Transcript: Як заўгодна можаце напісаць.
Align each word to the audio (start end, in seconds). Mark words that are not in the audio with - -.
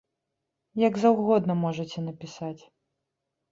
Як 0.87 0.93
заўгодна 1.01 1.53
можаце 1.65 1.99
напісаць. 2.09 2.59